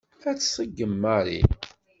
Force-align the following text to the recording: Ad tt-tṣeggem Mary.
Ad 0.29 0.37
tt-tṣeggem 0.37 0.93
Mary. 1.01 1.41